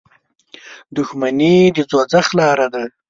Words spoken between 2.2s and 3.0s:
لاره ده.